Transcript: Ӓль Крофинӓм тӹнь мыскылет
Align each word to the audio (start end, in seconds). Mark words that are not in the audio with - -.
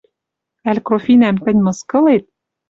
Ӓль 0.69 0.81
Крофинӓм 0.87 1.37
тӹнь 1.43 1.63
мыскылет 1.65 2.25